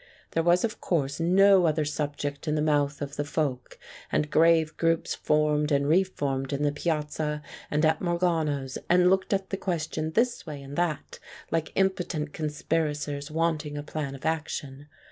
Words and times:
There 0.31 0.41
was 0.41 0.63
of 0.63 0.81
course 0.81 1.19
no 1.19 1.67
other 1.67 1.85
subject 1.85 2.47
in 2.47 2.55
the 2.55 2.61
mouth 2.63 3.03
of 3.03 3.17
the 3.17 3.23
folk, 3.23 3.77
and 4.11 4.31
grave 4.31 4.75
groups 4.75 5.13
formed 5.13 5.71
and 5.71 5.87
re 5.87 6.03
formed 6.03 6.51
in 6.51 6.63
the 6.63 6.71
piazza 6.71 7.43
and 7.69 7.85
at 7.85 8.01
Morgano's, 8.01 8.79
and 8.89 9.11
looked 9.11 9.31
at 9.31 9.51
the 9.51 9.57
question 9.57 10.13
this 10.13 10.43
way 10.43 10.63
and 10.63 10.75
that 10.75 11.19
like 11.51 11.71
impotent 11.75 12.33
con 12.33 12.47
spirators 12.49 13.29
wanting 13.29 13.77
a 13.77 13.83
plan 13.83 14.15
of 14.15 14.25
action. 14.25 14.87